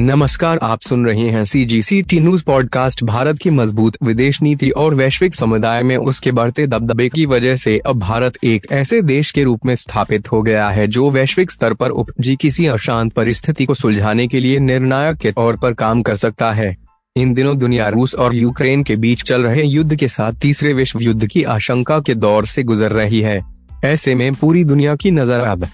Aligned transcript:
नमस्कार, 0.00 0.58
आप 0.62 0.80
सुन 0.80 1.06
रहे 1.06 1.28
हैं 1.30 1.44
C 1.44 1.64
G 1.64 1.82
C 1.82 2.02
T 2.02 2.18
news 2.20 2.44
podcast 2.44 3.02
Bharat 3.04 3.38
की 3.38 3.50
मज़बूत 3.50 3.96
विदेश 4.02 4.42
नीति 4.42 4.70
और 4.70 4.94
वैश्विक 4.94 5.34
समुदाय 5.34 5.82
में 5.82 5.96
उसके 5.96 6.32
बढ़ते 6.32 6.66
दबदबे 6.66 7.08
की 7.08 7.26
वजह 7.26 7.56
से 7.56 7.78
अब 7.86 7.98
भारत 7.98 8.38
एक 8.44 8.66
ऐसे 8.72 9.02
देश 9.02 9.30
के 9.30 9.44
रूप 9.44 9.66
में 9.66 9.74
स्थापित 9.74 10.32
हो 10.32 10.42
गया 10.42 10.68
है 10.68 10.86
जो 10.86 11.10
वैश्विक 11.10 11.50
स्तर 11.50 11.74
पर 11.74 11.90
उपजी 11.90 12.36
किसी 12.36 12.66
अशांत 12.66 13.12
परिस्थिति 13.12 13.66
को 13.66 13.74
सुलझाने 13.74 14.28
के 14.28 14.40
लिए 14.40 14.58
निर्णायक 14.58 15.16
के 15.16 15.32
तौर 15.32 15.56
पर 15.56 15.72
काम 15.72 16.02
कर 16.02 16.16
सकता 16.16 16.52
है। 16.52 16.76
इन 17.16 17.34
दिनों 17.34 17.58
दुनिया 17.58 17.88
रूस 17.88 18.14
और 18.14 18.34
यूक्रेन 18.34 18.82
के 18.82 18.96
बीच 18.96 19.22
चल 19.22 19.42
रहे 19.42 19.62
युद्ध 19.62 19.96
के 19.96 20.08
साथ 20.08 20.32
तीसरे 20.32 20.72
विश्व 20.72 21.00
युद्ध 21.00 21.26
की 21.26 21.42
आशंका 21.42 22.00
के 22.00 22.14
दौर 22.14 22.46
से 22.46 22.62
गुजर 22.62 22.92
रही 22.92 23.20
है। 23.20 23.40
ऐसे 23.84 24.14
में 24.14 24.34
पूरी 24.34 24.64
दुनिया 24.64 24.96
की 24.96 25.10
नज़र 25.10 25.40
अब 25.40 25.68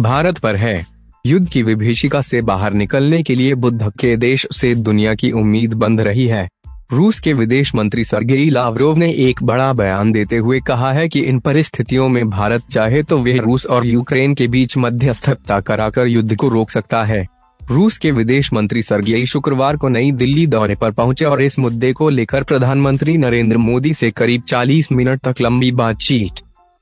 भारत 0.00 0.38
पर 0.38 0.56
है। 0.56 0.89
युद्ध 1.26 1.48
की 1.48 1.62
विभीषिका 1.62 2.20
से 2.20 2.40
बाहर 2.42 2.72
निकलने 2.72 3.22
के 3.22 3.34
लिए 3.34 3.54
बुद्ध 3.54 3.90
के 4.00 4.16
देश 4.16 4.46
से 4.52 4.74
दुनिया 4.74 5.14
की 5.14 5.30
उम्मीद 5.30 5.74
बंद 5.74 6.00
रही 6.00 6.26
है। 6.26 6.48
रूस 6.92 7.20
के 7.20 7.32
विदेश 7.32 7.74
मंत्री 7.74 8.04
सरगेई 8.04 8.48
लावरोव 8.50 8.96
ने 8.98 9.12
एक 9.12 9.42
बड़ा 9.42 9.72
बयान 9.72 10.12
देते 10.12 10.36
हुए 10.36 10.60
कहा 10.60 10.92
है 10.92 11.08
कि 11.08 11.20
इन 11.20 11.38
परिस्थितियों 11.38 12.08
में 12.08 12.30
भारत 12.30 12.62
चाहे 12.70 13.02
तो 13.02 13.18
वह 13.18 13.40
रूस 13.40 13.66
और 13.66 13.86
यूक्रेन 13.86 14.34
के 14.34 14.48
बीच 14.48 14.76
मध्यस्थता 14.76 15.60
कराकर 15.60 16.06
युद्ध 16.06 16.36
को 16.36 16.48
रोक 16.48 16.70
सकता 16.70 17.04
है। 17.04 17.26
रूस 17.70 17.98
के 17.98 18.10
विदेश 18.10 18.52
मंत्री 18.52 18.82
सरगेई 18.82 19.26
शुक्रवार 19.26 19.76
को 19.76 19.88
नई 19.88 20.10
दिल्ली 20.12 20.46
दौरे 20.46 20.74
पर 20.74 20.90
पहुँचे 20.90 21.24
और 21.24 21.42
इस 21.42 21.58
मुद्दे 21.58 21.92
को 21.92 22.08
लेकर 22.08 22.42
प्रधानमंत्री 22.42 23.16
नरेंद्र 23.18 23.56
मोदी 23.56 23.94
से 23.94 24.10
करीब 24.10 24.42
40 24.42 24.92
मिनट 24.92 25.20
तक 25.20 25.40
लंबी 25.40 25.72
बातचीत 25.72 26.40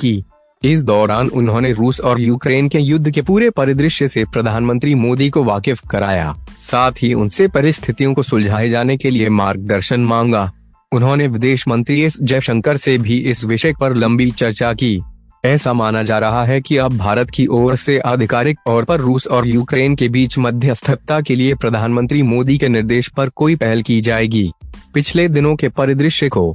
की। 0.00 0.24
इस 0.62 0.82
दौरान 0.82 1.28
उन्होंने 1.28 1.72
रूस 1.72 2.00
और 2.00 2.20
यूक्रेन 2.20 2.68
के 2.68 2.78
युद्ध 2.78 3.10
के 3.10 3.22
पूरे 3.22 3.48
परिदृश्य 3.50 4.08
से 4.08 4.24
प्रधानमंत्री 4.24 4.94
मोदी 4.94 5.28
को 5.30 5.44
वाकिफ 5.44 5.80
कराया। 5.90 6.34
साथ 6.58 6.92
ही 6.92 7.14
उनसे 7.14 7.48
परिस्थितियों 7.48 8.14
को 8.14 8.22
सुलझाए 8.22 8.68
जाने 8.68 8.96
के 8.96 9.10
लिए 9.10 9.28
मार्गदर्शन 9.28 10.00
मांगा। 10.00 10.50
उन्होंने 10.92 11.26
विदेश 11.26 11.68
मंत्री 11.68 12.00
एस 12.02 12.18
जयशंकर 12.22 12.76
से 12.76 12.98
भी 12.98 13.18
इस 13.18 13.44
विषय 13.44 13.72
पर 13.80 13.94
लंबी 13.94 14.30
चर्चा 14.30 14.72
की। 14.72 15.00
ऐसा 15.44 15.72
माना 15.72 16.02
जा 16.02 16.18
रहा 16.18 16.44
है 16.44 16.60
कि 16.60 16.76
अब 16.76 16.96
भारत 16.98 17.30
की 17.30 17.46
ओर 17.46 17.76
से 17.76 17.98
आधिकारिक 17.98 18.58
तौर 18.66 18.84
पर 18.84 19.00
रूस 19.00 19.26
और 19.26 19.48
यूक्रेन 19.48 19.96
के 19.96 20.08
बीच 20.08 20.38
मध्यस्थता 20.38 21.20
के 21.20 21.36
लिए 21.36 21.54
प्रधानमंत्री 21.54 22.22
मोदी 22.22 22.58
के 22.58 22.68
निर्देश 22.68 23.08
पर 23.08 23.28
कोई 23.28 23.56
पहल 23.56 23.82
की 23.82 24.00
जाएगी। 24.00 24.50
पिछले 24.94 25.28
दिनों 25.28 25.56
के 25.56 25.68
परिदृश्य 25.68 26.28
को 26.28 26.54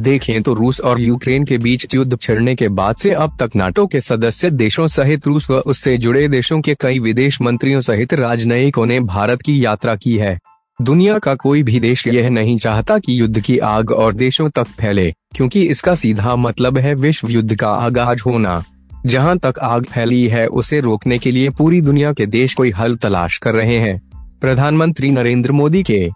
देखें 0.00 0.42
तो 0.42 0.54
रूस 0.54 0.80
और 0.80 1.00
यूक्रेन 1.00 1.44
के 1.44 1.58
बीच 1.58 1.94
युद्ध 1.94 2.18
छिड़ने 2.20 2.54
के 2.54 2.68
बाद 2.68 2.96
से 2.96 3.10
अब 3.10 3.36
तक 3.40 3.56
नाटो 3.56 3.86
के 3.86 4.00
सदस्य 4.00 4.50
देशों 4.50 4.86
सहित 4.86 5.26
रूस 5.26 5.50
व 5.50 5.54
उससे 5.54 5.96
जुड़े 5.98 6.28
देशों 6.28 6.60
के 6.60 6.74
कई 6.74 6.98
विदेश 6.98 7.40
मंत्रियों 7.42 7.80
सहित 7.80 8.14
राजनयिकों 8.14 8.86
ने 8.86 9.00
भारत 9.00 9.42
की 9.42 9.64
यात्रा 9.64 9.96
की 9.96 10.16
है। 10.16 10.38
दुनिया 10.82 11.18
का 11.18 11.34
कोई 11.34 11.62
भी 11.62 11.80
देश 11.80 12.06
यह 12.06 12.30
नहीं 12.30 12.56
चाहता 12.56 12.98
कि 12.98 13.20
युद्ध 13.20 13.40
की 13.40 13.58
आग 13.58 13.90
और 13.90 14.12
देशों 14.12 14.48
तक 14.50 14.64
फैले, 14.64 15.14
क्योंकि 15.36 15.62
इसका 15.62 15.94
सीधा 15.94 16.36
मतलब 16.36 16.78
है 16.78 16.94
विश्व 16.94 17.28
युद्ध 17.30 17.56
का 17.56 17.68
आगाज़ 17.68 18.22
होना। 18.26 18.64
जहाँ 19.06 19.38
तक 19.38 19.58
आग 19.58 19.84
फैली 19.84 20.26
है, 20.28 20.46
उसे 20.46 20.80
रोकने 20.80 21.18
के 21.18 21.30
लिए 21.30 21.50
पूरी 21.50 21.80
दुनिया 21.80 22.12
के 22.12 22.26
देश 22.26 22.54
कोई 22.54 22.70
हल 22.70 22.96
तलाश 22.96 23.38
कर 23.38 23.54
रहे 23.54 23.78
हैं। 23.78 24.00
प्रधानमंत्री 24.40 25.10
नरेंद्र 25.10 25.52
मोदी 25.52 25.82
के 25.82 26.08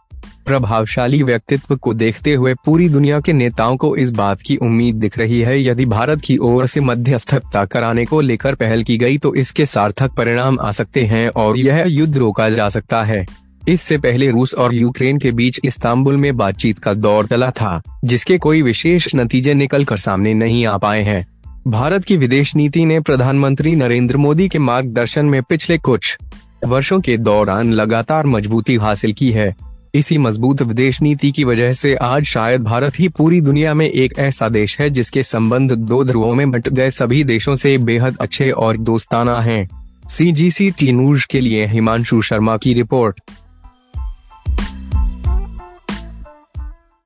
प्रभावशाली 0.51 1.23
व्यक्तित्व 1.23 1.75
को 1.77 1.93
देखते 1.95 2.33
हुए 2.35 2.55
पूरी 2.65 2.89
दुनिया 2.89 3.19
के 3.21 3.33
नेताओं 3.33 3.77
को 3.77 3.95
इस 3.97 4.11
बात 4.11 4.41
की 4.41 4.57
उम्मीद 4.57 4.95
दिख 4.95 5.19
रही 5.19 5.41
है, 5.41 5.63
यदि 5.63 5.85
भारत 5.87 6.21
की 6.21 6.37
ओर 6.39 6.67
से 6.67 6.81
मध्यस्थता 6.81 7.65
कराने 7.65 8.05
को 8.05 8.21
लेकर 8.21 8.55
पहल 8.55 8.83
की 8.83 8.97
गई 8.99 9.19
तो 9.19 9.35
इसके 9.35 9.67
सार्थक 9.67 10.15
परिणाम 10.17 10.59
आ 10.61 10.73
सकते 10.73 11.05
हैं 11.05 11.29
और 11.29 11.59
यह 11.59 11.85
युद्ध 11.89 12.17
रोका 12.17 12.49
जा 12.49 12.69
सकता 12.69 13.05
है। 13.05 13.25
इससे 13.69 13.99
पहले 13.99 14.31
रूस 14.31 14.55
और 14.55 14.75
यूक्रेन 14.75 15.19
के 15.19 15.33
बीच 15.33 15.61
इस्तांबुल 15.65 16.17
में 16.17 16.37
बातचीत 16.37 16.79
का 16.79 16.95
दौर 16.95 17.27
चला 17.27 17.51
था, 17.51 17.81
जिसके 18.05 18.39
कोई 18.39 18.63
विशेष 18.63 19.09
नतीजे 19.15 19.55
निकल 19.55 19.85
कर 19.85 19.97
सामने 19.99 20.35
नहीं 20.35 20.67
आ 20.67 20.77
पाए 20.79 21.03
हैं। 21.03 21.27
भारत 21.69 22.05
की 22.05 22.17
विदेश 22.17 22.55
नीति 22.57 22.85
ने 22.85 23.01
प्रधानमंत्री 23.01 23.77
नरेंद्र 23.77 24.17
मोदी 24.17 24.49
के 24.49 24.59
मार्गदर्शन 24.59 25.27
में 25.27 25.43
पिछले 25.43 25.79
कुछ 25.79 26.17
वर्षों 26.67 27.01
के 27.01 27.17
दौरान 27.19 27.73
लगातार 27.73 28.27
मजबूती 28.27 28.75
हासिल 28.77 29.13
की 29.13 29.31
है। 29.33 29.55
इसी 29.95 30.17
मज़बूत 30.19 30.61
विदेश 30.63 31.01
नीति 31.03 31.31
की 31.33 31.45
वजह 31.45 31.73
से 31.73 31.95
आज 31.95 32.25
शायद 32.25 32.63
भारत 32.63 32.99
ही 32.99 33.09
पूरी 33.09 33.41
दुनिया 33.41 33.73
में 33.75 33.89
एक 33.91 34.13
ऐसा 34.19 34.49
देश 34.49 34.79
है 34.81 34.89
जिसके 34.91 35.23
संबंध 35.23 35.73
दो 35.73 36.03
ध्रुवों 36.05 36.35
में 36.35 36.51
बट 36.51 36.69
गए 36.69 36.91
सभी 36.91 37.23
देशों 37.25 37.55
से 37.55 37.77
बेहद 37.79 38.19
अच्छे 38.21 38.51
और 38.51 38.77
दोस्ताना 38.77 39.37
हैं। 39.41 39.69
C 40.09 40.31
G 40.33 40.51
C 40.51 40.71
T 40.71 40.93
news 40.93 41.27
के 41.31 41.41
लिए 41.41 41.67
हिमांशु 41.67 42.21
शर्मा 42.23 42.57
की 42.57 42.75
रिपोर्ट 42.75 43.21